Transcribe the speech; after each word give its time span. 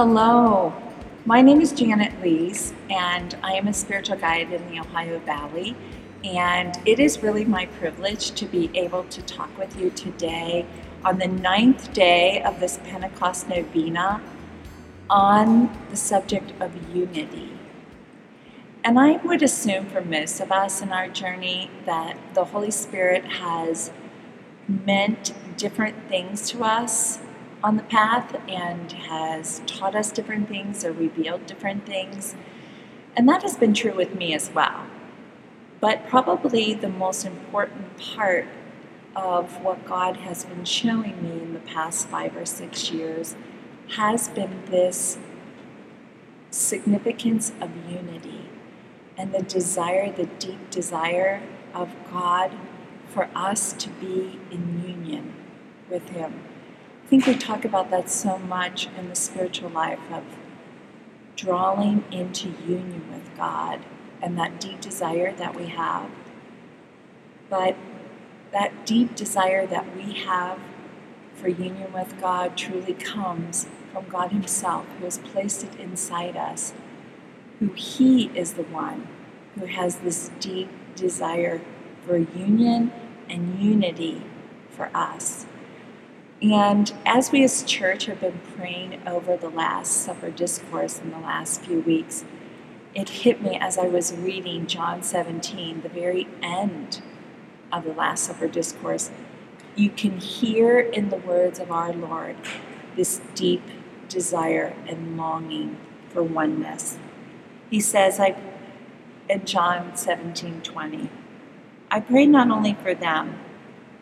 Hello, 0.00 0.72
my 1.26 1.42
name 1.42 1.60
is 1.60 1.72
Janet 1.72 2.22
Lees, 2.22 2.72
and 2.88 3.36
I 3.42 3.54
am 3.54 3.66
a 3.66 3.74
spiritual 3.74 4.16
guide 4.16 4.52
in 4.52 4.64
the 4.70 4.78
Ohio 4.78 5.18
Valley. 5.18 5.74
And 6.22 6.78
it 6.86 7.00
is 7.00 7.20
really 7.20 7.44
my 7.44 7.66
privilege 7.66 8.30
to 8.36 8.46
be 8.46 8.70
able 8.74 9.02
to 9.02 9.20
talk 9.22 9.58
with 9.58 9.76
you 9.76 9.90
today 9.90 10.66
on 11.04 11.18
the 11.18 11.26
ninth 11.26 11.92
day 11.92 12.40
of 12.44 12.60
this 12.60 12.78
Pentecost 12.84 13.48
Novena 13.48 14.22
on 15.10 15.76
the 15.90 15.96
subject 15.96 16.52
of 16.60 16.70
unity. 16.94 17.58
And 18.84 19.00
I 19.00 19.16
would 19.26 19.42
assume 19.42 19.86
for 19.86 20.00
most 20.00 20.38
of 20.38 20.52
us 20.52 20.80
in 20.80 20.92
our 20.92 21.08
journey 21.08 21.72
that 21.86 22.16
the 22.34 22.44
Holy 22.44 22.70
Spirit 22.70 23.24
has 23.24 23.90
meant 24.68 25.32
different 25.56 25.96
things 26.08 26.48
to 26.50 26.62
us 26.62 27.18
on 27.62 27.76
the 27.76 27.82
path 27.82 28.36
and 28.48 28.92
has 28.92 29.62
taught 29.66 29.94
us 29.94 30.10
different 30.10 30.48
things 30.48 30.84
or 30.84 30.92
revealed 30.92 31.46
different 31.46 31.84
things. 31.86 32.34
And 33.16 33.28
that 33.28 33.42
has 33.42 33.56
been 33.56 33.74
true 33.74 33.94
with 33.94 34.14
me 34.14 34.34
as 34.34 34.50
well. 34.50 34.86
But 35.80 36.06
probably 36.08 36.74
the 36.74 36.88
most 36.88 37.24
important 37.24 37.96
part 37.98 38.46
of 39.16 39.62
what 39.62 39.84
God 39.84 40.18
has 40.18 40.44
been 40.44 40.64
showing 40.64 41.22
me 41.22 41.42
in 41.42 41.52
the 41.52 41.60
past 41.60 42.08
five 42.08 42.36
or 42.36 42.46
six 42.46 42.90
years 42.90 43.34
has 43.96 44.28
been 44.28 44.64
this 44.66 45.18
significance 46.50 47.52
of 47.60 47.70
unity 47.90 48.48
and 49.16 49.32
the 49.34 49.42
desire, 49.42 50.12
the 50.12 50.26
deep 50.26 50.70
desire 50.70 51.42
of 51.74 51.94
God 52.10 52.52
for 53.08 53.28
us 53.34 53.72
to 53.72 53.88
be 53.90 54.38
in 54.50 54.82
union 54.86 55.34
with 55.90 56.08
Him. 56.10 56.47
I 57.08 57.10
think 57.10 57.26
we 57.26 57.36
talk 57.36 57.64
about 57.64 57.90
that 57.90 58.10
so 58.10 58.36
much 58.36 58.86
in 58.98 59.08
the 59.08 59.14
spiritual 59.14 59.70
life 59.70 59.98
of 60.12 60.24
drawing 61.36 62.04
into 62.12 62.50
union 62.66 63.10
with 63.10 63.34
God 63.34 63.80
and 64.20 64.36
that 64.36 64.60
deep 64.60 64.82
desire 64.82 65.32
that 65.36 65.54
we 65.54 65.68
have. 65.68 66.10
But 67.48 67.76
that 68.52 68.84
deep 68.84 69.16
desire 69.16 69.66
that 69.68 69.96
we 69.96 70.12
have 70.26 70.58
for 71.32 71.48
union 71.48 71.94
with 71.94 72.20
God 72.20 72.58
truly 72.58 72.92
comes 72.92 73.66
from 73.90 74.06
God 74.10 74.32
Himself, 74.32 74.84
who 74.98 75.06
has 75.06 75.16
placed 75.16 75.64
it 75.64 75.80
inside 75.80 76.36
us, 76.36 76.74
who 77.58 77.68
He 77.68 78.26
is 78.34 78.52
the 78.52 78.64
one 78.64 79.08
who 79.54 79.64
has 79.64 79.96
this 79.96 80.30
deep 80.40 80.68
desire 80.94 81.62
for 82.04 82.18
union 82.18 82.92
and 83.30 83.58
unity 83.58 84.24
for 84.68 84.90
us. 84.94 85.46
And 86.40 86.92
as 87.04 87.32
we 87.32 87.42
as 87.42 87.64
church 87.64 88.06
have 88.06 88.20
been 88.20 88.40
praying 88.56 89.02
over 89.06 89.36
the 89.36 89.48
Last 89.48 90.04
Supper 90.04 90.30
discourse 90.30 91.00
in 91.00 91.10
the 91.10 91.18
last 91.18 91.62
few 91.62 91.80
weeks, 91.80 92.24
it 92.94 93.08
hit 93.08 93.42
me 93.42 93.58
as 93.60 93.76
I 93.76 93.88
was 93.88 94.14
reading 94.14 94.66
John 94.66 95.02
17, 95.02 95.80
the 95.80 95.88
very 95.88 96.28
end 96.40 97.02
of 97.72 97.84
the 97.84 97.92
Last 97.92 98.24
Supper 98.24 98.46
discourse. 98.46 99.10
You 99.74 99.90
can 99.90 100.18
hear 100.18 100.78
in 100.78 101.10
the 101.10 101.16
words 101.16 101.58
of 101.58 101.72
our 101.72 101.92
Lord 101.92 102.36
this 102.94 103.20
deep 103.34 103.62
desire 104.08 104.74
and 104.86 105.16
longing 105.16 105.76
for 106.10 106.22
oneness. 106.22 106.98
He 107.68 107.80
says, 107.80 108.20
I 108.20 108.36
in 109.28 109.44
John 109.44 109.94
17 109.94 110.62
20, 110.62 111.10
I 111.90 112.00
pray 112.00 112.26
not 112.26 112.50
only 112.50 112.74
for 112.74 112.94
them, 112.94 113.38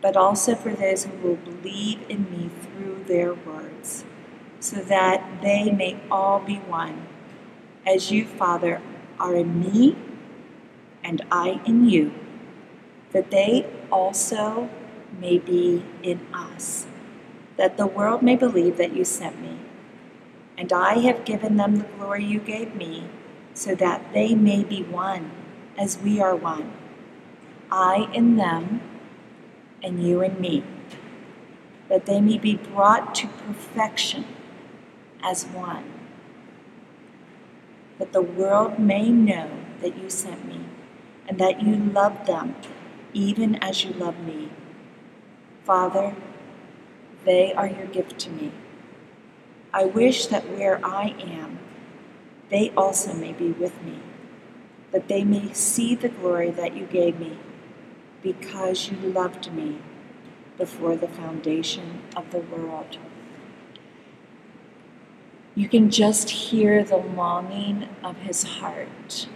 but 0.06 0.16
also 0.16 0.54
for 0.54 0.72
those 0.72 1.04
who 1.04 1.16
will 1.16 1.34
believe 1.34 1.98
in 2.08 2.30
me 2.30 2.48
through 2.62 3.02
their 3.08 3.34
words, 3.34 4.04
so 4.60 4.76
that 4.76 5.42
they 5.42 5.68
may 5.72 5.98
all 6.12 6.38
be 6.38 6.58
one, 6.58 7.08
as 7.84 8.12
you, 8.12 8.24
Father, 8.24 8.80
are 9.18 9.34
in 9.34 9.58
me 9.58 9.96
and 11.02 11.22
I 11.32 11.60
in 11.66 11.88
you, 11.88 12.14
that 13.10 13.32
they 13.32 13.66
also 13.90 14.70
may 15.20 15.38
be 15.38 15.84
in 16.04 16.20
us, 16.32 16.86
that 17.56 17.76
the 17.76 17.88
world 17.88 18.22
may 18.22 18.36
believe 18.36 18.76
that 18.76 18.94
you 18.94 19.04
sent 19.04 19.42
me. 19.42 19.58
And 20.56 20.72
I 20.72 21.00
have 21.00 21.24
given 21.24 21.56
them 21.56 21.78
the 21.78 21.88
glory 21.98 22.24
you 22.24 22.38
gave 22.38 22.76
me, 22.76 23.08
so 23.54 23.74
that 23.74 24.12
they 24.12 24.36
may 24.36 24.62
be 24.62 24.84
one, 24.84 25.32
as 25.76 25.98
we 25.98 26.20
are 26.20 26.36
one. 26.36 26.70
I 27.72 28.08
in 28.12 28.36
them, 28.36 28.82
and 29.82 30.06
you 30.06 30.20
and 30.22 30.38
me, 30.40 30.64
that 31.88 32.06
they 32.06 32.20
may 32.20 32.38
be 32.38 32.56
brought 32.56 33.14
to 33.16 33.28
perfection 33.28 34.24
as 35.22 35.44
one, 35.44 35.92
that 37.98 38.12
the 38.12 38.22
world 38.22 38.78
may 38.78 39.10
know 39.10 39.50
that 39.80 39.96
you 39.96 40.10
sent 40.10 40.46
me, 40.46 40.60
and 41.28 41.38
that 41.38 41.62
you 41.62 41.76
love 41.76 42.26
them 42.26 42.54
even 43.12 43.56
as 43.56 43.84
you 43.84 43.92
love 43.94 44.18
me. 44.20 44.50
Father, 45.64 46.14
they 47.24 47.52
are 47.54 47.66
your 47.66 47.86
gift 47.86 48.18
to 48.20 48.30
me. 48.30 48.52
I 49.72 49.84
wish 49.84 50.26
that 50.26 50.48
where 50.50 50.80
I 50.84 51.14
am, 51.20 51.58
they 52.50 52.70
also 52.76 53.12
may 53.14 53.32
be 53.32 53.50
with 53.50 53.82
me, 53.82 53.98
that 54.92 55.08
they 55.08 55.24
may 55.24 55.52
see 55.52 55.94
the 55.94 56.08
glory 56.08 56.50
that 56.50 56.76
you 56.76 56.86
gave 56.86 57.18
me, 57.18 57.38
because 58.32 58.90
you 58.90 58.96
loved 58.96 59.52
me 59.52 59.78
before 60.58 60.96
the 60.96 61.06
foundation 61.06 62.02
of 62.16 62.30
the 62.32 62.40
world. 62.40 62.98
You 65.54 65.68
can 65.68 65.90
just 65.90 66.30
hear 66.30 66.82
the 66.82 66.96
longing 66.96 67.88
of 68.02 68.16
his 68.18 68.42
heart 68.42 69.28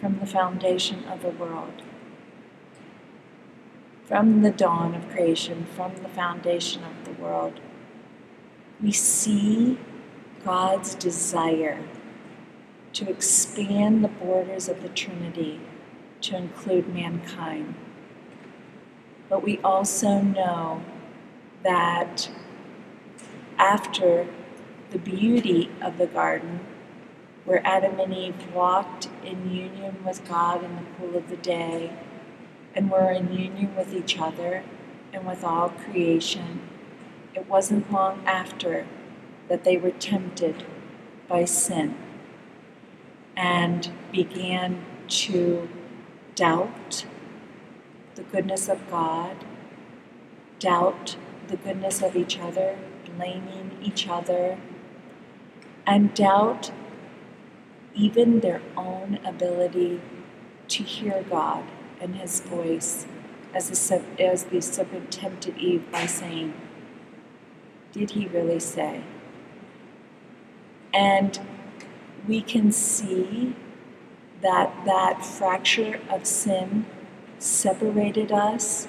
from 0.00 0.18
the 0.18 0.26
foundation 0.26 1.04
of 1.04 1.22
the 1.22 1.30
world, 1.30 1.82
from 4.04 4.42
the 4.42 4.50
dawn 4.50 4.94
of 4.94 5.10
creation, 5.10 5.66
from 5.76 5.96
the 5.96 6.08
foundation 6.08 6.82
of 6.84 7.04
the 7.04 7.22
world 7.22 7.60
we 8.82 8.92
see 8.92 9.78
God's 10.44 10.94
desire 10.94 11.82
to 12.92 13.08
expand 13.08 14.04
the 14.04 14.08
borders 14.08 14.68
of 14.68 14.82
the 14.82 14.88
Trinity 14.90 15.60
to 16.24 16.36
include 16.36 16.94
mankind. 16.94 17.74
But 19.28 19.42
we 19.42 19.58
also 19.58 20.20
know 20.20 20.82
that 21.62 22.30
after 23.58 24.26
the 24.90 24.98
beauty 24.98 25.70
of 25.82 25.98
the 25.98 26.06
garden, 26.06 26.60
where 27.44 27.66
Adam 27.66 28.00
and 28.00 28.14
Eve 28.14 28.54
walked 28.54 29.08
in 29.24 29.50
union 29.50 30.02
with 30.04 30.26
God 30.26 30.64
in 30.64 30.76
the 30.76 30.82
cool 30.98 31.16
of 31.16 31.28
the 31.28 31.36
day, 31.36 31.92
and 32.74 32.90
were 32.90 33.10
in 33.10 33.32
union 33.32 33.74
with 33.76 33.94
each 33.94 34.18
other 34.18 34.64
and 35.12 35.26
with 35.26 35.44
all 35.44 35.68
creation, 35.68 36.60
it 37.34 37.48
wasn't 37.48 37.92
long 37.92 38.22
after 38.26 38.86
that 39.48 39.64
they 39.64 39.76
were 39.76 39.90
tempted 39.90 40.64
by 41.28 41.44
sin 41.44 41.94
and 43.36 43.90
began 44.12 44.84
to 45.08 45.68
doubt 46.34 47.06
the 48.14 48.22
goodness 48.24 48.68
of 48.68 48.88
God, 48.90 49.36
doubt 50.58 51.16
the 51.48 51.56
goodness 51.56 52.02
of 52.02 52.16
each 52.16 52.38
other, 52.38 52.78
blaming 53.16 53.78
each 53.82 54.08
other, 54.08 54.58
and 55.86 56.14
doubt 56.14 56.72
even 57.94 58.40
their 58.40 58.62
own 58.76 59.18
ability 59.24 60.00
to 60.68 60.82
hear 60.82 61.24
God 61.28 61.64
and 62.00 62.16
His 62.16 62.40
voice 62.40 63.06
as 63.54 63.70
the, 63.70 64.02
as 64.20 64.44
the 64.44 64.60
serpent 64.60 65.12
tempted 65.12 65.56
Eve 65.58 65.90
by 65.92 66.06
saying, 66.06 66.54
did 67.92 68.10
he 68.10 68.26
really 68.26 68.58
say? 68.58 69.02
And 70.92 71.38
we 72.26 72.40
can 72.42 72.72
see 72.72 73.54
that 74.44 74.84
that 74.84 75.26
fracture 75.26 76.00
of 76.10 76.26
sin 76.26 76.86
separated 77.40 78.30
us 78.30 78.86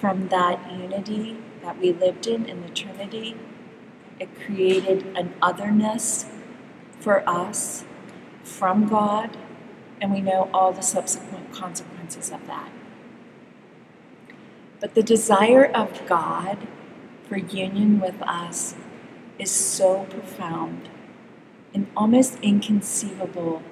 from 0.00 0.28
that 0.28 0.70
unity 0.70 1.38
that 1.62 1.78
we 1.80 1.92
lived 1.92 2.26
in 2.26 2.46
in 2.46 2.62
the 2.62 2.68
Trinity. 2.70 3.36
It 4.20 4.28
created 4.44 5.06
an 5.16 5.34
otherness 5.40 6.26
for 7.00 7.28
us 7.28 7.84
from 8.42 8.88
God, 8.88 9.36
and 10.00 10.12
we 10.12 10.20
know 10.20 10.50
all 10.52 10.72
the 10.72 10.82
subsequent 10.82 11.52
consequences 11.52 12.32
of 12.32 12.46
that. 12.48 12.70
But 14.80 14.94
the 14.94 15.02
desire 15.02 15.66
of 15.66 16.06
God 16.06 16.58
for 17.28 17.38
union 17.38 18.00
with 18.00 18.20
us 18.22 18.74
is 19.38 19.52
so 19.52 20.04
profound 20.10 20.90
and 21.74 21.86
almost 21.96 22.38
inconceivable. 22.42 23.62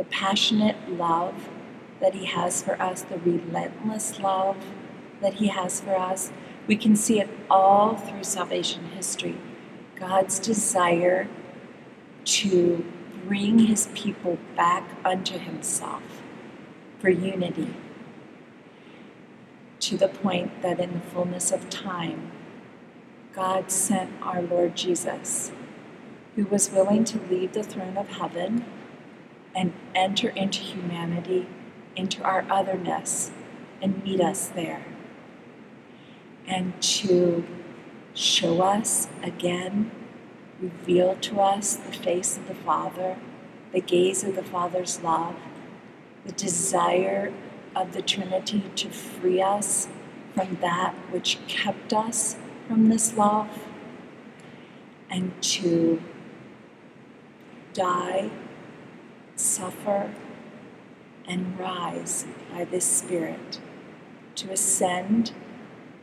The 0.00 0.06
passionate 0.06 0.76
love 0.90 1.50
that 2.00 2.14
He 2.14 2.24
has 2.24 2.62
for 2.62 2.80
us, 2.80 3.02
the 3.02 3.18
relentless 3.18 4.18
love 4.18 4.56
that 5.20 5.34
He 5.34 5.48
has 5.48 5.82
for 5.82 5.94
us, 5.94 6.32
we 6.66 6.74
can 6.74 6.96
see 6.96 7.20
it 7.20 7.28
all 7.50 7.96
through 7.96 8.24
salvation 8.24 8.86
history. 8.96 9.36
God's 9.96 10.38
desire 10.38 11.28
to 12.24 12.90
bring 13.26 13.58
his 13.58 13.88
people 13.94 14.38
back 14.56 14.88
unto 15.04 15.36
himself 15.38 16.22
for 16.98 17.10
unity 17.10 17.74
to 19.80 19.98
the 19.98 20.08
point 20.08 20.62
that 20.62 20.80
in 20.80 20.94
the 20.94 21.00
fullness 21.00 21.52
of 21.52 21.68
time, 21.68 22.32
God 23.34 23.70
sent 23.70 24.10
our 24.22 24.40
Lord 24.40 24.76
Jesus, 24.76 25.52
who 26.36 26.46
was 26.46 26.70
willing 26.70 27.04
to 27.04 27.20
leave 27.30 27.52
the 27.52 27.62
throne 27.62 27.98
of 27.98 28.08
heaven 28.08 28.64
and 29.54 29.72
enter 29.94 30.28
into 30.30 30.60
humanity, 30.60 31.48
into 31.96 32.22
our 32.22 32.44
otherness, 32.50 33.30
and 33.82 34.02
meet 34.04 34.20
us 34.20 34.48
there. 34.48 34.84
And 36.46 36.80
to 36.82 37.44
show 38.14 38.62
us 38.62 39.08
again, 39.22 39.90
reveal 40.60 41.16
to 41.16 41.40
us 41.40 41.76
the 41.76 41.92
face 41.92 42.36
of 42.36 42.48
the 42.48 42.54
Father, 42.54 43.16
the 43.72 43.80
gaze 43.80 44.24
of 44.24 44.34
the 44.34 44.42
Father's 44.42 45.00
love, 45.02 45.36
the 46.24 46.32
desire 46.32 47.32
of 47.74 47.92
the 47.92 48.02
Trinity 48.02 48.64
to 48.76 48.90
free 48.90 49.40
us 49.40 49.88
from 50.34 50.58
that 50.60 50.94
which 51.10 51.38
kept 51.46 51.92
us 51.92 52.36
from 52.68 52.88
this 52.88 53.16
love 53.16 53.48
and 55.10 55.32
to 55.42 56.00
die, 57.72 58.30
suffer, 59.40 60.14
and 61.26 61.58
rise 61.58 62.26
by 62.52 62.64
this 62.64 62.84
Spirit, 62.84 63.60
to 64.36 64.52
ascend 64.52 65.32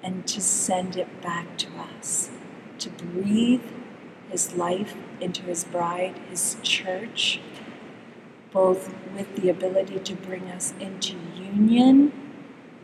and 0.03 0.27
to 0.27 0.41
send 0.41 0.97
it 0.97 1.21
back 1.21 1.57
to 1.57 1.67
us, 1.97 2.29
to 2.79 2.89
breathe 2.89 3.63
His 4.29 4.53
life 4.53 4.95
into 5.21 5.43
His 5.43 5.63
bride, 5.63 6.15
His 6.29 6.57
church 6.63 7.41
both 8.51 8.93
with 9.15 9.35
the 9.35 9.49
ability 9.49 9.99
to 9.99 10.15
bring 10.15 10.49
us 10.49 10.73
into 10.79 11.15
union 11.35 12.11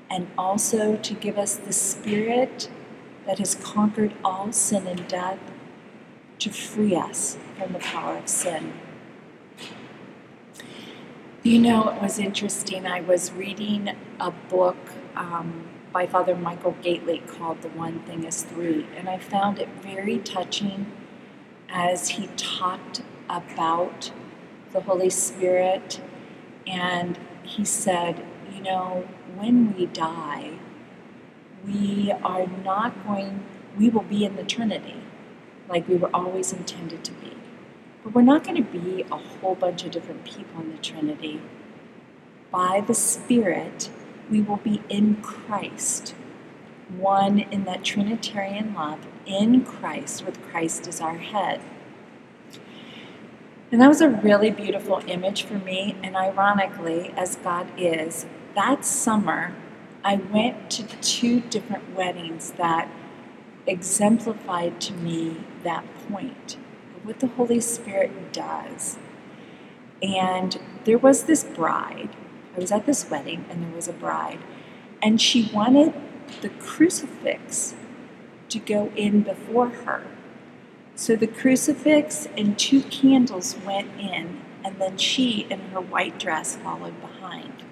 and 0.09 0.27
also 0.37 0.95
to 0.97 1.13
give 1.13 1.37
us 1.37 1.55
the 1.55 1.73
spirit 1.73 2.69
that 3.25 3.39
has 3.39 3.55
conquered 3.55 4.13
all 4.23 4.51
sin 4.51 4.85
and 4.87 5.07
death 5.07 5.39
to 6.39 6.51
free 6.51 6.95
us 6.95 7.37
from 7.57 7.73
the 7.73 7.79
power 7.79 8.17
of 8.17 8.27
sin. 8.27 8.73
You 11.43 11.59
know, 11.59 11.89
it 11.89 12.01
was 12.01 12.19
interesting. 12.19 12.87
I 12.87 13.01
was 13.01 13.33
reading 13.33 13.89
a 14.17 14.31
book 14.31 14.77
um, 15.17 15.67
by 15.91 16.07
Father 16.07 16.35
Michael 16.37 16.77
Gaitley 16.81 17.27
called 17.27 17.61
The 17.63 17.67
One 17.67 17.99
Thing 18.03 18.23
is 18.23 18.43
Three, 18.43 18.87
and 18.95 19.09
I 19.09 19.17
found 19.17 19.59
it 19.59 19.67
very 19.81 20.19
touching 20.19 20.89
as 21.67 22.11
he 22.11 22.27
talked 22.37 23.01
about 23.29 24.13
the 24.71 24.79
Holy 24.79 25.09
Spirit, 25.09 25.99
and 26.65 27.19
he 27.43 27.65
said, 27.65 28.25
You 28.55 28.63
know, 28.63 29.09
when 29.35 29.75
we 29.75 29.87
die, 29.87 30.59
we 31.65 32.13
are 32.23 32.47
not 32.47 33.05
going, 33.05 33.43
we 33.77 33.89
will 33.89 34.03
be 34.03 34.23
in 34.23 34.37
the 34.37 34.43
Trinity 34.43 35.03
like 35.67 35.89
we 35.89 35.97
were 35.97 36.15
always 36.15 36.53
intended 36.53 37.03
to 37.03 37.11
be. 37.11 37.33
But 38.03 38.13
we're 38.13 38.21
not 38.21 38.43
going 38.43 38.63
to 38.63 38.79
be 38.79 39.03
a 39.03 39.17
whole 39.17 39.55
bunch 39.55 39.85
of 39.85 39.91
different 39.91 40.25
people 40.25 40.61
in 40.61 40.71
the 40.71 40.77
Trinity. 40.77 41.41
By 42.51 42.83
the 42.85 42.93
Spirit, 42.93 43.89
we 44.29 44.41
will 44.41 44.57
be 44.57 44.81
in 44.89 45.21
Christ, 45.21 46.13
one 46.89 47.39
in 47.39 47.63
that 47.63 47.83
Trinitarian 47.83 48.73
love, 48.73 49.07
in 49.25 49.63
Christ, 49.63 50.25
with 50.25 50.41
Christ 50.49 50.87
as 50.87 50.99
our 50.99 51.17
head. 51.17 51.61
And 53.71 53.81
that 53.81 53.87
was 53.87 54.01
a 54.01 54.09
really 54.09 54.51
beautiful 54.51 55.01
image 55.07 55.43
for 55.43 55.55
me. 55.55 55.95
And 56.03 56.15
ironically, 56.15 57.11
as 57.17 57.37
God 57.37 57.67
is, 57.77 58.25
that 58.53 58.85
summer 58.85 59.55
I 60.03 60.17
went 60.17 60.69
to 60.71 60.83
two 61.01 61.39
different 61.39 61.95
weddings 61.95 62.51
that 62.57 62.89
exemplified 63.65 64.81
to 64.81 64.93
me 64.93 65.37
that 65.63 65.85
point 66.07 66.57
what 67.03 67.19
the 67.19 67.27
Holy 67.27 67.59
Spirit 67.59 68.33
does. 68.33 68.97
And 70.01 70.59
there 70.85 70.97
was 70.97 71.23
this 71.23 71.43
bride. 71.43 72.09
I 72.55 72.59
was 72.59 72.71
at 72.71 72.85
this 72.85 73.09
wedding, 73.09 73.45
and 73.49 73.63
there 73.63 73.75
was 73.75 73.87
a 73.87 73.93
bride, 73.93 74.39
and 75.01 75.19
she 75.21 75.49
wanted 75.53 75.93
the 76.41 76.49
crucifix 76.49 77.75
to 78.49 78.59
go 78.59 78.91
in 78.95 79.21
before 79.21 79.69
her. 79.69 80.03
So 80.95 81.15
the 81.15 81.27
crucifix 81.27 82.27
and 82.37 82.57
two 82.57 82.81
candles 82.83 83.55
went 83.65 83.89
in, 83.99 84.41
and 84.63 84.79
then 84.79 84.97
she, 84.97 85.47
in 85.49 85.59
her 85.71 85.81
white 85.81 86.19
dress, 86.19 86.55
followed 86.55 86.99
behind. 87.01 87.63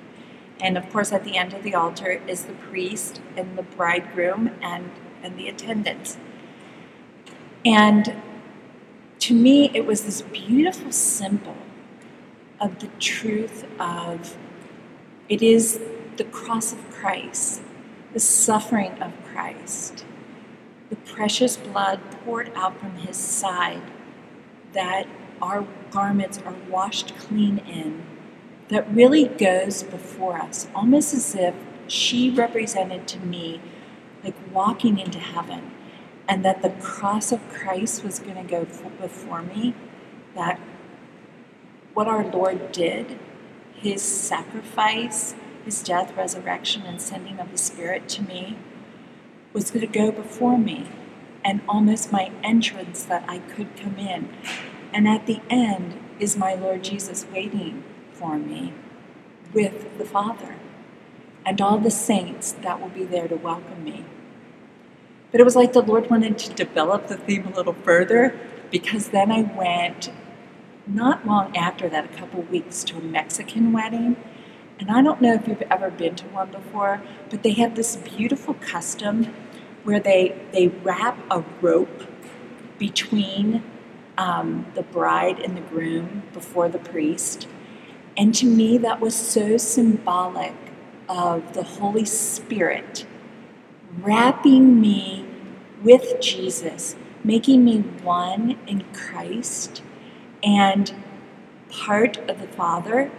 And 0.60 0.78
of 0.78 0.90
course, 0.92 1.12
at 1.12 1.24
the 1.24 1.38
end 1.38 1.54
of 1.54 1.64
the 1.64 1.76
altar 1.76 2.22
is 2.28 2.46
the 2.46 2.54
priest 2.54 3.22
and 3.36 3.58
the 3.58 3.64
bridegroom 3.64 4.52
and, 4.62 4.92
and 5.24 5.38
the 5.38 5.48
attendants. 5.48 6.18
And 7.66 8.16
to 9.22 9.34
me, 9.34 9.72
it 9.74 9.86
was 9.86 10.04
this 10.04 10.22
beautiful 10.22 10.92
symbol 10.92 11.58
of 12.60 12.80
the 12.80 12.88
truth 13.00 13.66
of 13.80 14.38
it 15.30 15.42
is 15.42 15.80
the 16.18 16.26
cross 16.26 16.74
of 16.74 16.92
Christ, 16.92 17.64
the 18.14 18.20
suffering 18.20 19.02
of 19.02 19.14
Christ 19.34 20.06
the 20.92 20.98
precious 20.98 21.56
blood 21.56 22.02
poured 22.24 22.52
out 22.54 22.78
from 22.78 22.94
his 22.98 23.16
side, 23.16 23.82
that 24.74 25.08
our 25.42 25.66
garments 25.90 26.38
are 26.46 26.54
washed 26.70 27.18
clean 27.18 27.60
in, 27.60 28.04
that 28.68 28.94
really 28.94 29.26
goes 29.26 29.84
before 29.84 30.38
us, 30.38 30.68
almost 30.76 31.14
as 31.14 31.34
if 31.34 31.56
she 31.88 32.30
represented 32.30 33.08
to 33.08 33.20
me 33.20 33.62
like 34.22 34.36
walking 34.54 35.00
into 35.00 35.18
heaven, 35.18 35.72
and 36.32 36.46
that 36.46 36.62
the 36.62 36.70
cross 36.70 37.34
of 37.34 37.42
Christ 37.50 38.06
was 38.06 38.18
going 38.18 38.38
to 38.38 38.50
go 38.50 38.64
before 39.02 39.42
me, 39.42 39.74
that 40.34 40.58
what 41.94 42.08
our 42.08 42.24
Lord 42.24 42.72
did, 42.72 43.20
his 43.74 44.02
sacrifice, 44.02 45.36
his 45.66 45.84
death, 45.84 46.16
resurrection, 46.16 46.84
and 46.84 47.02
sending 47.02 47.38
of 47.38 47.52
the 47.52 47.58
Spirit 47.58 48.08
to 48.08 48.24
me, 48.24 48.58
was 49.52 49.72
going 49.72 49.86
to 49.86 49.92
go 49.92 50.10
before 50.10 50.58
me 50.58 50.88
and 51.44 51.60
almost 51.68 52.14
my 52.14 52.32
entrance 52.46 53.04
that 53.04 53.26
I 53.28 53.40
could 53.40 53.76
come 53.76 53.98
in. 53.98 54.30
And 54.94 55.10
at 55.10 55.26
the 55.26 55.42
end 55.50 56.00
is 56.18 56.38
my 56.38 56.54
Lord 56.54 56.82
Jesus 56.82 57.26
waiting 57.34 57.84
for 58.14 58.38
me 58.38 58.72
with 59.52 59.98
the 59.98 60.06
Father 60.06 60.56
and 61.46 61.60
all 61.60 61.78
the 61.78 61.92
saints 61.92 62.54
that 62.54 62.80
will 62.80 62.88
be 62.88 63.04
there 63.04 63.28
to 63.28 63.36
welcome 63.36 63.84
me. 63.84 64.06
But 65.32 65.42
it 65.42 65.44
was 65.44 65.56
like 65.56 65.74
the 65.74 65.82
Lord 65.82 66.10
wanted 66.10 66.38
to 66.40 66.54
develop 66.54 67.08
the 67.08 67.18
theme 67.18 67.48
a 67.48 67.56
little 67.56 67.74
further 67.74 68.40
because 68.72 69.10
then 69.10 69.32
I 69.32 69.42
went 69.44 70.12
not 70.88 71.26
long 71.28 71.56
after 71.58 71.90
that, 71.90 72.06
a 72.06 72.18
couple 72.18 72.42
weeks, 72.44 72.84
to 72.86 72.98
a 72.98 73.02
Mexican 73.02 73.74
wedding 73.74 74.18
and 74.80 74.90
I 74.92 75.04
don't 75.04 75.22
know 75.22 75.36
if 75.36 75.48
you've 75.48 75.62
ever 75.70 75.92
been 75.92 76.16
to 76.16 76.26
one 76.30 76.52
before, 76.52 77.02
but 77.30 77.44
they 77.44 77.54
have 77.54 77.76
this 77.76 77.98
beautiful 77.98 78.56
custom 78.56 79.34
where 79.84 80.00
they, 80.00 80.36
they 80.54 80.70
wrap 80.70 81.20
a 81.32 81.44
rope 81.62 82.04
between 82.80 83.64
um, 84.18 84.66
the 84.74 84.82
bride 84.82 85.40
and 85.40 85.56
the 85.56 85.62
groom 85.62 86.24
before 86.34 86.68
the 86.68 86.80
priest. 86.80 87.48
And 88.18 88.34
to 88.36 88.48
me, 88.48 88.80
that 88.80 89.00
was 89.00 89.16
so 89.16 89.58
symbolic 89.58 90.56
of 91.08 91.54
the 91.54 91.64
Holy 91.64 92.06
Spirit 92.06 93.06
wrapping 94.00 94.80
me 94.80 95.26
with 95.84 96.22
Jesus, 96.22 96.96
making 97.24 97.66
me 97.66 97.80
one 97.80 98.58
in 98.68 98.84
Christ 98.94 99.82
and 100.44 100.94
part 101.70 102.18
of 102.30 102.40
the 102.40 102.48
Father 102.48 103.12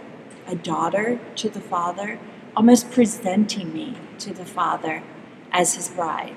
a 0.47 0.55
daughter 0.55 1.19
to 1.35 1.49
the 1.49 1.61
Father, 1.61 2.19
almost 2.55 2.91
presenting 2.91 3.73
me 3.73 3.95
to 4.19 4.33
the 4.33 4.45
Father 4.45 5.03
as 5.51 5.75
his 5.75 5.89
bride. 5.89 6.35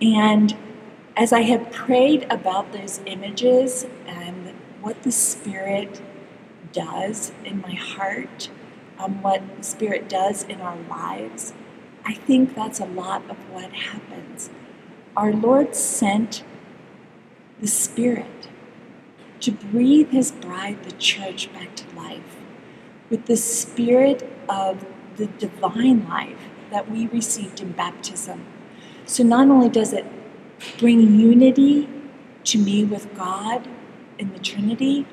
And 0.00 0.56
as 1.16 1.32
I 1.32 1.40
had 1.42 1.72
prayed 1.72 2.26
about 2.30 2.72
those 2.72 3.00
images 3.06 3.86
and 4.06 4.54
what 4.80 5.02
the 5.02 5.12
Spirit 5.12 6.00
does 6.72 7.32
in 7.44 7.60
my 7.60 7.74
heart, 7.74 8.50
um, 8.98 9.22
what 9.22 9.42
the 9.56 9.64
Spirit 9.64 10.08
does 10.08 10.44
in 10.44 10.60
our 10.60 10.76
lives, 10.88 11.52
I 12.04 12.14
think 12.14 12.54
that's 12.54 12.80
a 12.80 12.86
lot 12.86 13.22
of 13.30 13.36
what 13.50 13.72
happens. 13.72 14.50
Our 15.16 15.32
Lord 15.32 15.74
sent 15.74 16.44
the 17.60 17.66
Spirit 17.66 18.48
to 19.40 19.52
breathe 19.52 20.10
His 20.10 20.32
bride, 20.32 20.84
the 20.84 20.92
church, 20.92 21.52
back 21.52 21.74
to 21.76 21.96
life 21.96 22.36
with 23.10 23.26
the 23.26 23.36
spirit 23.36 24.30
of 24.48 24.84
the 25.16 25.26
divine 25.26 26.06
life 26.08 26.38
that 26.70 26.90
we 26.90 27.06
received 27.06 27.60
in 27.60 27.72
baptism. 27.72 28.44
So 29.06 29.24
not 29.24 29.48
only 29.48 29.70
does 29.70 29.92
it 29.92 30.04
bring 30.78 31.18
unity 31.18 31.88
to 32.44 32.58
me 32.58 32.84
with 32.84 33.14
God, 33.16 33.66
in 34.18 34.32
the 34.32 34.38
Trinity, 34.38 35.06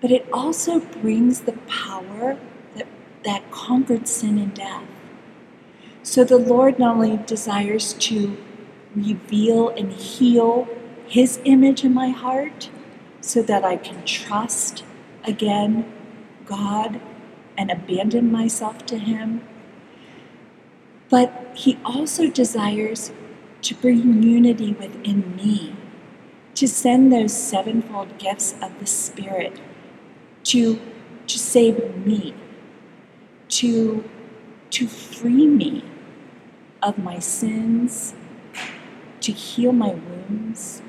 but 0.00 0.10
it 0.10 0.26
also 0.32 0.80
brings 0.80 1.40
the 1.40 1.52
power 1.66 2.38
that, 2.74 2.86
that 3.24 3.50
conquered 3.50 4.08
sin 4.08 4.38
and 4.38 4.54
death. 4.54 4.84
So 6.02 6.24
the 6.24 6.38
Lord 6.38 6.78
not 6.78 6.96
only 6.96 7.18
desires 7.26 7.92
to 7.94 8.36
reveal 8.96 9.68
and 9.68 9.92
heal 9.92 10.66
His 11.06 11.40
image 11.44 11.84
in 11.84 11.92
my 11.92 12.08
heart 12.08 12.70
so 13.20 13.42
that 13.42 13.64
I 13.64 13.76
can 13.76 14.04
trust 14.04 14.82
again 15.24 15.92
God 16.46 17.00
and 17.56 17.70
abandon 17.70 18.32
myself 18.32 18.86
to 18.86 18.98
Him, 18.98 19.42
but 21.10 21.52
He 21.54 21.78
also 21.84 22.28
desires 22.28 23.12
to 23.62 23.74
bring 23.74 24.22
unity 24.22 24.72
within 24.72 25.36
me, 25.36 25.76
to 26.54 26.66
send 26.66 27.12
those 27.12 27.36
sevenfold 27.36 28.16
gifts 28.18 28.54
of 28.62 28.78
the 28.80 28.86
Spirit 28.86 29.60
to, 30.44 30.80
to 31.26 31.38
save 31.38 31.94
me, 32.06 32.34
to, 33.48 34.02
to 34.70 34.88
free 34.88 35.46
me 35.46 35.84
of 36.82 36.98
my 36.98 37.18
sins, 37.18 38.14
to 39.20 39.32
heal 39.32 39.72
my 39.72 39.90
wounds, 39.90 40.82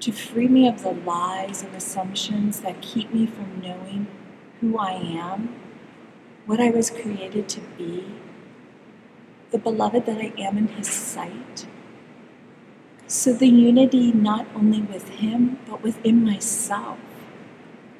to 0.00 0.12
free 0.12 0.48
me 0.48 0.68
of 0.68 0.82
the 0.82 0.92
lies 0.92 1.62
and 1.62 1.74
assumptions 1.74 2.60
that 2.60 2.82
keep 2.82 3.12
me 3.12 3.26
from 3.26 3.60
knowing 3.62 4.06
who 4.60 4.78
I 4.78 4.92
am, 4.92 5.54
what 6.46 6.60
I 6.60 6.70
was 6.70 6.90
created 6.90 7.48
to 7.50 7.60
be, 7.78 8.04
the 9.50 9.58
beloved 9.58 10.06
that 10.06 10.18
I 10.18 10.32
am 10.38 10.58
in 10.58 10.68
His 10.68 10.88
sight. 10.88 11.66
So 13.06 13.32
the 13.32 13.48
unity 13.48 14.12
not 14.12 14.46
only 14.54 14.80
with 14.80 15.08
Him, 15.10 15.58
but 15.68 15.82
within 15.82 16.24
myself, 16.24 16.98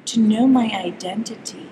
to 0.05 0.19
know 0.19 0.47
my 0.47 0.65
identity 0.65 1.69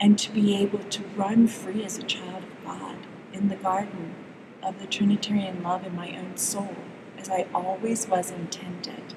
and 0.00 0.18
to 0.18 0.32
be 0.32 0.56
able 0.56 0.80
to 0.80 1.02
run 1.16 1.46
free 1.46 1.84
as 1.84 1.98
a 1.98 2.02
child 2.02 2.42
of 2.42 2.64
God 2.64 2.96
in 3.32 3.48
the 3.48 3.56
garden 3.56 4.14
of 4.62 4.78
the 4.80 4.86
Trinitarian 4.86 5.62
love 5.62 5.86
in 5.86 5.94
my 5.94 6.16
own 6.16 6.36
soul, 6.36 6.74
as 7.18 7.28
I 7.28 7.46
always 7.54 8.08
was 8.08 8.30
intended. 8.30 9.14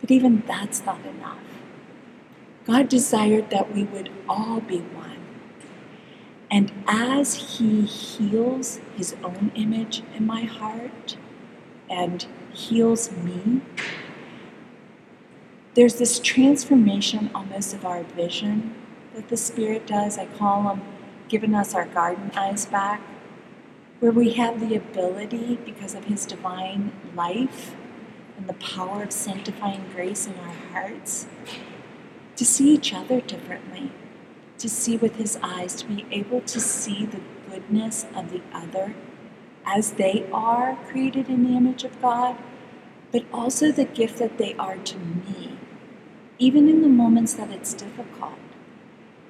But 0.00 0.10
even 0.10 0.42
that's 0.46 0.84
not 0.84 1.04
enough. 1.04 1.38
God 2.66 2.88
desired 2.88 3.50
that 3.50 3.74
we 3.74 3.84
would 3.84 4.10
all 4.28 4.60
be 4.60 4.78
one. 4.78 5.18
And 6.50 6.72
as 6.86 7.58
He 7.58 7.82
heals 7.82 8.80
His 8.96 9.16
own 9.24 9.50
image 9.54 10.02
in 10.14 10.26
my 10.26 10.42
heart 10.42 11.16
and 11.90 12.26
heals 12.52 13.10
me, 13.12 13.60
there's 15.74 15.96
this 15.96 16.20
transformation 16.20 17.30
almost 17.34 17.74
of 17.74 17.84
our 17.84 18.04
vision 18.04 18.74
that 19.14 19.28
the 19.28 19.36
Spirit 19.36 19.86
does. 19.86 20.18
I 20.18 20.26
call 20.26 20.62
them 20.62 20.82
giving 21.28 21.54
us 21.54 21.74
our 21.74 21.86
garden 21.86 22.30
eyes 22.36 22.66
back 22.66 23.00
where 24.04 24.12
we 24.12 24.34
have 24.34 24.60
the 24.60 24.76
ability, 24.76 25.58
because 25.64 25.94
of 25.94 26.04
His 26.04 26.26
divine 26.26 26.92
life 27.16 27.74
and 28.36 28.46
the 28.46 28.52
power 28.52 29.02
of 29.02 29.10
sanctifying 29.10 29.82
grace 29.94 30.26
in 30.26 30.34
our 30.40 30.54
hearts, 30.72 31.26
to 32.36 32.44
see 32.44 32.74
each 32.74 32.92
other 32.92 33.22
differently, 33.22 33.90
to 34.58 34.68
see 34.68 34.98
with 34.98 35.16
His 35.16 35.38
eyes, 35.42 35.74
to 35.76 35.86
be 35.86 36.04
able 36.10 36.42
to 36.42 36.60
see 36.60 37.06
the 37.06 37.22
goodness 37.48 38.04
of 38.14 38.30
the 38.30 38.42
other 38.52 38.94
as 39.64 39.92
they 39.92 40.28
are 40.34 40.76
created 40.90 41.30
in 41.30 41.42
the 41.42 41.56
image 41.56 41.82
of 41.82 42.02
God, 42.02 42.36
but 43.10 43.24
also 43.32 43.72
the 43.72 43.86
gift 43.86 44.18
that 44.18 44.36
they 44.36 44.52
are 44.56 44.76
to 44.76 44.98
me, 44.98 45.56
even 46.38 46.68
in 46.68 46.82
the 46.82 46.90
moments 46.90 47.32
that 47.32 47.50
it's 47.50 47.72
difficult. 47.72 48.34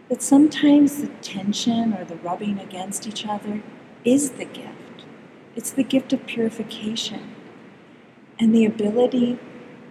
That 0.09 0.21
sometimes 0.21 1.01
the 1.01 1.07
tension 1.23 1.95
or 1.95 2.05
the 2.05 2.17
rubbing 2.17 2.59
against 2.59 3.07
each 3.07 3.25
other 3.25 3.63
is 4.05 4.33
the 4.33 4.45
gift. 4.45 5.05
It's 5.57 5.71
the 5.71 5.85
gift 5.85 6.13
of 6.13 6.27
purification 6.27 7.35
and 8.39 8.55
the 8.55 8.65
ability 8.65 9.39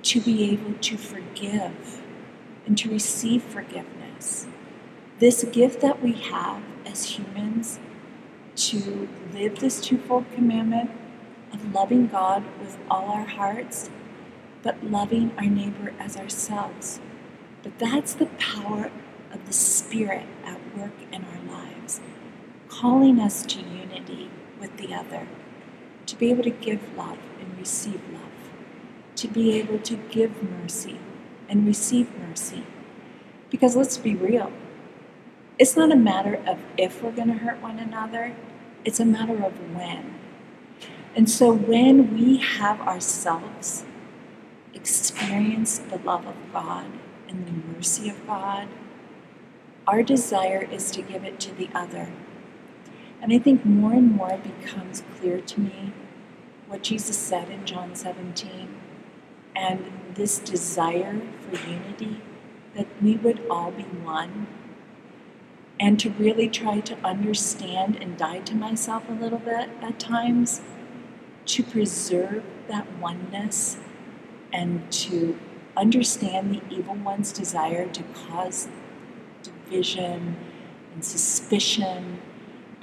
to 0.03 0.21
be 0.21 0.51
able 0.51 0.73
to 0.73 0.97
forgive 0.97 2.01
and 2.65 2.77
to 2.77 2.89
receive 2.89 3.43
forgiveness. 3.43 4.47
This 5.19 5.43
gift 5.45 5.81
that 5.81 6.03
we 6.03 6.13
have 6.13 6.61
as 6.85 7.17
humans 7.17 7.79
to 8.55 9.07
live 9.33 9.59
this 9.59 9.81
twofold 9.81 10.25
commandment 10.33 10.91
of 11.53 11.73
loving 11.73 12.07
God 12.07 12.43
with 12.59 12.77
all 12.89 13.09
our 13.09 13.25
hearts, 13.25 13.89
but 14.61 14.83
loving 14.83 15.31
our 15.37 15.45
neighbor 15.45 15.93
as 15.99 16.17
ourselves. 16.17 16.99
But 17.63 17.79
that's 17.79 18.13
the 18.13 18.25
power 18.25 18.91
of 19.31 19.45
the 19.47 19.53
Spirit 19.53 20.25
at 20.45 20.59
work 20.77 20.93
in 21.11 21.23
our 21.25 21.32
calling 22.81 23.19
us 23.19 23.45
to 23.45 23.59
unity 23.59 24.29
with 24.59 24.75
the 24.77 24.93
other, 24.93 25.27
to 26.07 26.15
be 26.15 26.31
able 26.31 26.43
to 26.43 26.49
give 26.49 26.81
love 26.97 27.19
and 27.39 27.57
receive 27.59 28.01
love, 28.11 28.49
to 29.15 29.27
be 29.27 29.53
able 29.59 29.77
to 29.77 29.95
give 29.95 30.41
mercy 30.41 30.97
and 31.47 31.67
receive 31.67 32.09
mercy. 32.17 32.63
Because 33.51 33.75
let's 33.75 33.97
be 33.97 34.15
real, 34.15 34.51
it's 35.59 35.77
not 35.77 35.91
a 35.91 35.95
matter 35.95 36.41
of 36.47 36.57
if 36.75 37.03
we're 37.03 37.11
going 37.11 37.27
to 37.27 37.35
hurt 37.35 37.61
one 37.61 37.77
another, 37.77 38.35
it's 38.83 38.99
a 38.99 39.05
matter 39.05 39.43
of 39.43 39.53
when. 39.75 40.15
And 41.15 41.29
so 41.29 41.53
when 41.53 42.15
we 42.15 42.37
have 42.37 42.81
ourselves 42.81 43.85
experience 44.73 45.77
the 45.77 45.99
love 45.99 46.25
of 46.25 46.35
God 46.51 46.87
and 47.27 47.45
the 47.45 47.75
mercy 47.75 48.09
of 48.09 48.25
God, 48.25 48.67
our 49.85 50.01
desire 50.01 50.67
is 50.71 50.89
to 50.91 51.03
give 51.03 51.23
it 51.23 51.39
to 51.41 51.53
the 51.53 51.69
other 51.75 52.09
and 53.23 53.31
I 53.31 53.39
think 53.39 53.65
more 53.65 53.93
and 53.93 54.11
more 54.11 54.33
it 54.33 54.43
becomes 54.43 55.01
clear 55.17 55.39
to 55.39 55.59
me 55.61 55.93
what 56.67 56.83
Jesus 56.83 57.17
said 57.17 57.49
in 57.49 57.65
John 57.65 57.95
17 57.95 58.67
and 59.55 59.85
this 60.13 60.39
desire 60.39 61.21
for 61.39 61.69
unity, 61.69 62.21
that 62.75 62.87
we 63.01 63.15
would 63.15 63.41
all 63.49 63.71
be 63.71 63.83
one, 63.83 64.47
and 65.79 65.97
to 66.01 66.09
really 66.09 66.49
try 66.49 66.81
to 66.81 66.97
understand 66.97 67.95
and 67.95 68.17
die 68.17 68.39
to 68.39 68.55
myself 68.55 69.07
a 69.07 69.13
little 69.13 69.39
bit 69.39 69.69
at 69.81 69.99
times 69.99 70.61
to 71.45 71.63
preserve 71.63 72.43
that 72.67 72.91
oneness 72.99 73.77
and 74.51 74.91
to 74.91 75.39
understand 75.77 76.53
the 76.53 76.61
evil 76.75 76.95
one's 76.95 77.31
desire 77.31 77.87
to 77.87 78.03
cause 78.27 78.67
division 79.43 80.35
and 80.93 81.05
suspicion 81.05 82.19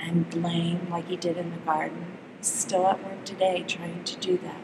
and 0.00 0.30
blame 0.30 0.88
like 0.90 1.08
he 1.08 1.16
did 1.16 1.36
in 1.36 1.50
the 1.50 1.58
garden. 1.58 2.06
Still 2.40 2.86
at 2.86 3.04
work 3.04 3.24
today 3.24 3.64
trying 3.66 4.02
to 4.04 4.16
do 4.16 4.38
that. 4.38 4.60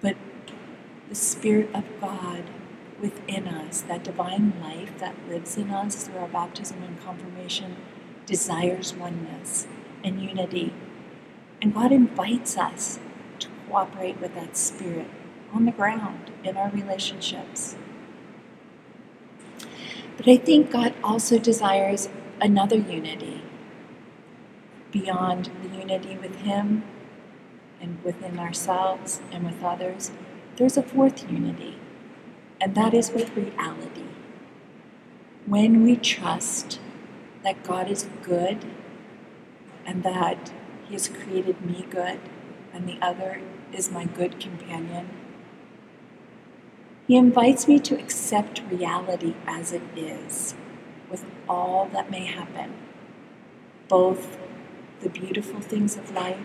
But 0.00 0.16
the 1.08 1.14
Spirit 1.14 1.70
of 1.74 1.84
God 2.00 2.44
within 3.00 3.48
us, 3.48 3.80
that 3.82 4.04
divine 4.04 4.54
life 4.60 4.98
that 4.98 5.16
lives 5.28 5.56
in 5.56 5.70
us 5.70 6.04
through 6.04 6.18
our 6.18 6.28
baptism 6.28 6.82
and 6.82 7.00
confirmation, 7.00 7.76
desires 8.26 8.94
oneness 8.94 9.66
and 10.04 10.22
unity. 10.22 10.72
And 11.60 11.74
God 11.74 11.92
invites 11.92 12.56
us 12.56 13.00
to 13.40 13.48
cooperate 13.68 14.20
with 14.20 14.34
that 14.34 14.56
Spirit 14.56 15.08
on 15.52 15.64
the 15.64 15.72
ground 15.72 16.30
in 16.44 16.56
our 16.56 16.70
relationships. 16.70 17.76
But 20.16 20.28
I 20.28 20.36
think 20.36 20.70
God 20.70 20.94
also 21.02 21.38
desires 21.38 22.08
another 22.40 22.76
unity 22.76 23.39
beyond 24.90 25.50
the 25.62 25.76
unity 25.76 26.16
with 26.16 26.36
Him 26.36 26.84
and 27.80 28.02
within 28.04 28.38
ourselves 28.38 29.20
and 29.32 29.44
with 29.44 29.62
others, 29.62 30.10
there's 30.56 30.76
a 30.76 30.82
fourth 30.82 31.30
unity, 31.30 31.78
and 32.60 32.74
that 32.74 32.92
is 32.92 33.10
with 33.10 33.34
reality. 33.36 34.04
When 35.46 35.82
we 35.82 35.96
trust 35.96 36.80
that 37.42 37.64
God 37.64 37.90
is 37.90 38.08
good 38.22 38.64
and 39.86 40.02
that 40.02 40.52
He 40.86 40.94
has 40.94 41.08
created 41.08 41.64
me 41.64 41.86
good 41.90 42.20
and 42.72 42.86
the 42.86 42.98
other 43.00 43.40
is 43.72 43.90
my 43.90 44.04
good 44.04 44.38
companion, 44.38 45.08
He 47.06 47.16
invites 47.16 47.66
me 47.66 47.78
to 47.80 47.98
accept 47.98 48.62
reality 48.70 49.34
as 49.46 49.72
it 49.72 49.82
is, 49.96 50.54
with 51.10 51.24
all 51.48 51.88
that 51.92 52.10
may 52.10 52.26
happen, 52.26 52.74
both 53.88 54.38
the 55.00 55.08
beautiful 55.08 55.60
things 55.60 55.96
of 55.96 56.14
life 56.14 56.38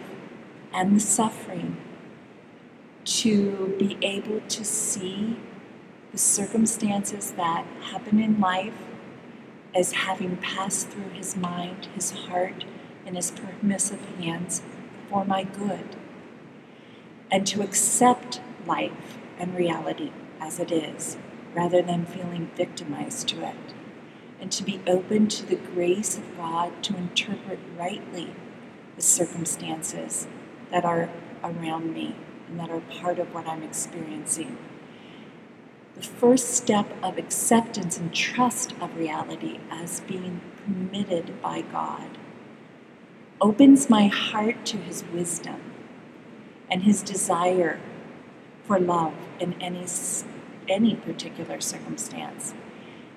and 0.74 0.96
the 0.96 1.00
suffering, 1.00 1.78
to 3.04 3.76
be 3.78 3.98
able 4.02 4.42
to 4.42 4.66
see 4.66 5.38
the 6.12 6.18
circumstances 6.18 7.32
that 7.32 7.66
happen 7.92 8.20
in 8.20 8.40
life 8.40 8.74
as 9.76 9.92
having 9.92 10.38
passed 10.38 10.90
through 10.90 11.10
his 11.10 11.36
mind, 11.36 11.88
his 11.94 12.12
heart, 12.12 12.66
and 13.06 13.16
his 13.16 13.32
permissive 13.32 14.04
hands 14.18 14.62
for 15.10 15.26
my 15.26 15.44
good, 15.44 15.96
and 17.30 17.46
to 17.46 17.62
accept 17.62 18.42
life 18.66 19.18
and 19.38 19.56
reality 19.56 20.12
as 20.40 20.60
it 20.60 20.72
is, 20.72 21.18
rather 21.54 21.82
than 21.82 22.06
feeling 22.06 22.50
victimized 22.56 23.28
to 23.28 23.46
it, 23.46 23.74
and 24.40 24.52
to 24.52 24.64
be 24.64 24.80
open 24.88 25.28
to 25.28 25.46
the 25.46 25.56
grace 25.56 26.18
of 26.18 26.38
God 26.38 26.82
to 26.84 26.96
interpret 26.96 27.60
rightly 27.78 28.30
the 28.96 29.02
circumstances 29.02 30.28
that 30.72 30.86
are 30.86 31.10
around 31.44 31.94
me 31.94 32.16
and 32.48 32.60
that 32.60 32.70
are 32.70 32.82
part 32.82 33.20
of 33.20 33.34
what 33.34 33.48
I'm 33.48 33.64
experiencing. 33.64 34.58
The 35.96 36.04
first 36.04 36.52
step 36.52 36.88
of 37.04 37.18
acceptance 37.18 37.98
and 37.98 38.14
trust 38.14 38.74
of 38.82 38.98
reality 38.98 39.60
as 39.72 40.02
being 40.02 40.42
permitted 40.66 41.42
by 41.42 41.62
God 41.62 42.18
opens 43.42 43.90
my 43.90 44.08
heart 44.08 44.66
to 44.66 44.78
His 44.78 45.04
wisdom 45.14 45.62
and 46.70 46.84
His 46.84 47.02
desire 47.02 47.80
for 48.66 48.80
love 48.80 49.14
in 49.40 49.54
any, 49.62 49.86
any 50.68 50.96
particular 50.96 51.62
circumstance, 51.62 52.54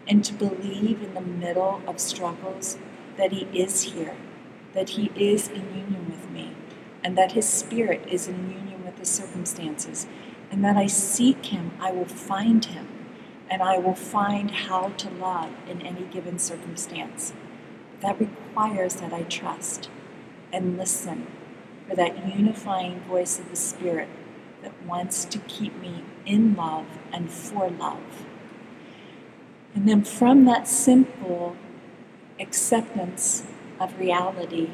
and 0.07 0.25
to 0.25 0.35
believe 0.35 1.03
in 1.03 1.15
the 1.15 1.21
middle 1.21 1.83
of 1.87 2.01
struggles 2.01 2.79
that 3.17 3.33
He 3.33 3.47
is 3.59 3.83
here, 3.83 4.17
that 4.79 4.91
He 4.91 5.11
is 5.17 5.49
in 5.49 5.75
union 5.75 6.07
with 6.09 6.31
me, 6.31 6.53
and 7.03 7.19
that 7.19 7.33
His 7.33 7.49
Spirit 7.49 8.01
is 8.09 8.29
in 8.29 8.49
union 8.49 8.85
with 8.85 8.97
the 8.97 9.05
circumstances, 9.05 10.07
and 10.53 10.65
that 10.65 10.77
I 10.77 10.87
seek 10.87 11.47
Him, 11.47 11.73
I 11.81 11.91
will 11.91 12.05
find 12.05 12.65
Him, 12.65 12.87
and 13.51 13.61
I 13.61 13.79
will 13.79 13.97
find 13.97 14.53
how 14.53 14.91
to 14.91 15.11
love 15.11 15.51
in 15.69 15.83
any 15.83 16.05
given 16.05 16.39
circumstance. 16.39 17.33
That 18.03 18.21
requires 18.21 18.95
that 18.97 19.13
I 19.13 19.23
trust 19.23 19.91
and 20.53 20.79
listen 20.79 21.27
for 21.89 21.97
that 21.97 22.29
unifying 22.29 23.01
voice 23.01 23.41
of 23.41 23.51
the 23.51 23.57
Spirit 23.57 24.09
that 24.63 24.81
wants 24.87 25.25
to 25.25 25.39
keep 25.41 25.75
me 25.81 26.05
in 26.25 26.55
love 26.55 26.87
and 27.13 27.29
for 27.29 27.69
love. 27.69 28.27
And 29.75 29.89
then 29.89 30.05
from 30.05 30.45
that 30.45 30.69
simple 30.69 31.57
acceptance 32.39 33.43
of 33.81 33.99
reality, 33.99 34.71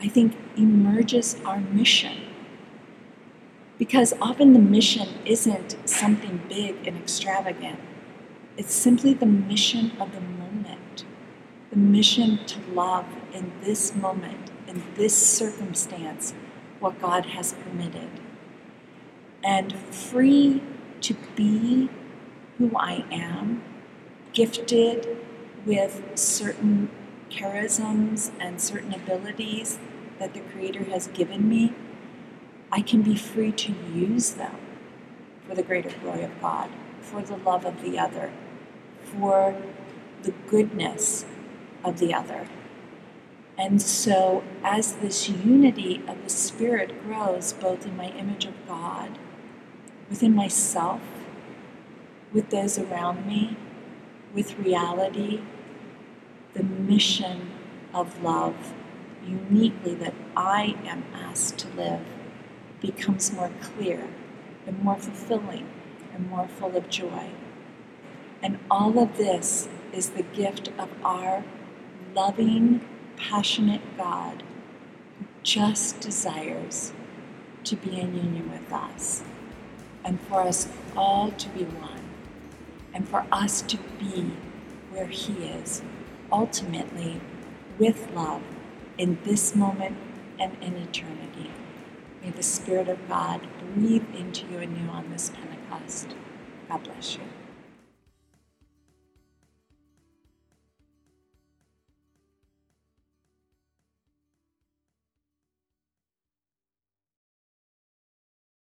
I 0.00 0.08
think 0.08 0.36
emerges 0.56 1.36
our 1.44 1.60
mission. 1.60 2.22
Because 3.78 4.14
often 4.20 4.52
the 4.52 4.58
mission 4.58 5.08
isn't 5.24 5.76
something 5.88 6.40
big 6.48 6.86
and 6.86 6.96
extravagant, 6.96 7.78
it's 8.56 8.74
simply 8.74 9.14
the 9.14 9.26
mission 9.26 9.92
of 10.00 10.12
the 10.12 10.20
moment, 10.20 11.04
the 11.70 11.76
mission 11.76 12.44
to 12.46 12.60
love 12.72 13.06
in 13.32 13.52
this 13.62 13.94
moment, 13.94 14.50
in 14.66 14.82
this 14.96 15.16
circumstance, 15.16 16.34
what 16.80 17.00
God 17.00 17.26
has 17.26 17.52
permitted. 17.52 18.10
And 19.44 19.72
free 19.72 20.60
to 21.02 21.14
be 21.36 21.88
who 22.58 22.72
I 22.76 23.04
am, 23.12 23.62
gifted 24.32 25.16
with 25.64 26.02
certain 26.14 26.90
charisms 27.30 28.30
and 28.40 28.60
certain 28.60 28.94
abilities 28.94 29.78
that 30.18 30.34
the 30.34 30.40
Creator 30.40 30.84
has 30.84 31.08
given 31.08 31.48
me, 31.48 31.72
I 32.70 32.82
can 32.82 33.02
be 33.02 33.16
free 33.16 33.52
to 33.52 33.72
use 33.92 34.32
them 34.32 34.56
for 35.46 35.54
the 35.54 35.62
greater 35.62 35.90
glory 36.02 36.24
of 36.24 36.40
God, 36.40 36.70
for 37.00 37.22
the 37.22 37.36
love 37.36 37.64
of 37.64 37.82
the 37.82 37.98
other, 37.98 38.30
for 39.02 39.56
the 40.22 40.32
goodness 40.48 41.24
of 41.84 41.98
the 41.98 42.12
other. 42.12 42.48
And 43.56 43.82
so, 43.82 44.44
as 44.62 44.96
this 44.96 45.28
unity 45.28 46.02
of 46.06 46.22
the 46.22 46.30
Spirit 46.30 47.02
grows, 47.04 47.52
both 47.54 47.86
in 47.86 47.96
my 47.96 48.08
image 48.10 48.44
of 48.44 48.54
God 48.68 49.18
within 50.08 50.34
myself, 50.34 51.00
with 52.32 52.50
those 52.50 52.78
around 52.78 53.26
me, 53.26 53.56
with 54.34 54.58
reality, 54.58 55.40
mission 56.88 57.50
of 57.92 58.22
love 58.22 58.74
uniquely 59.24 59.94
that 59.94 60.14
I 60.36 60.76
am 60.86 61.04
asked 61.14 61.58
to 61.58 61.68
live 61.76 62.00
becomes 62.80 63.32
more 63.32 63.50
clear 63.60 64.08
and 64.66 64.82
more 64.82 64.96
fulfilling 64.96 65.68
and 66.14 66.28
more 66.30 66.48
full 66.48 66.76
of 66.76 66.88
joy. 66.88 67.30
And 68.42 68.58
all 68.70 68.98
of 68.98 69.16
this 69.18 69.68
is 69.92 70.10
the 70.10 70.22
gift 70.22 70.70
of 70.78 70.88
our 71.04 71.44
loving, 72.14 72.86
passionate 73.16 73.82
God 73.96 74.42
who 75.18 75.26
just 75.42 76.00
desires 76.00 76.92
to 77.64 77.76
be 77.76 78.00
in 78.00 78.14
union 78.14 78.50
with 78.50 78.72
us 78.72 79.22
and 80.04 80.18
for 80.22 80.40
us 80.40 80.68
all 80.96 81.30
to 81.32 81.48
be 81.50 81.64
one, 81.64 82.02
and 82.94 83.06
for 83.06 83.26
us 83.30 83.60
to 83.62 83.76
be 83.98 84.32
where 84.90 85.06
He 85.06 85.32
is, 85.44 85.82
ultimately 86.32 87.20
with 87.78 88.10
love 88.12 88.42
in 88.98 89.18
this 89.24 89.54
moment 89.54 89.96
and 90.38 90.56
in 90.62 90.74
eternity. 90.76 91.50
May 92.22 92.30
the 92.30 92.42
Spirit 92.42 92.88
of 92.88 93.08
God 93.08 93.46
breathe 93.74 94.14
into 94.14 94.46
you 94.46 94.58
anew 94.58 94.88
on 94.90 95.10
this 95.10 95.30
Pentecost. 95.30 96.14
God 96.68 96.82
bless 96.84 97.16
you. 97.16 97.22